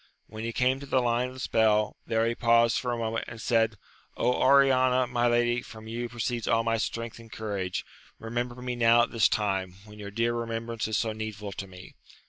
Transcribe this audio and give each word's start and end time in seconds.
When 0.25 0.43
he 0.43 0.51
came 0.51 0.79
to 0.79 0.87
the 0.87 0.97
Une 0.99 1.27
of 1.27 1.35
the 1.35 1.39
spell, 1.39 1.95
there 2.07 2.25
he 2.25 2.33
paused 2.33 2.79
for 2.79 2.91
a 2.91 2.97
moment, 2.97 3.25
and 3.27 3.39
said, 3.39 3.75
Oriana, 4.17 5.05
my 5.05 5.27
lady, 5.27 5.61
from 5.61 5.87
you 5.87 6.09
proceeds 6.09 6.47
all 6.47 6.63
my 6.63 6.77
strength 6.77 7.19
and 7.19 7.31
courage! 7.31 7.85
remember 8.17 8.63
me 8.63 8.75
now 8.75 9.03
at 9.03 9.11
this 9.11 9.29
time, 9.29 9.75
when 9.85 9.99
your 9.99 10.09
dear 10.09 10.33
remembrance 10.33 10.87
is 10.87 10.97
so 10.97 11.11
needful 11.11 11.51
to 11.51 11.67
me 11.67 11.93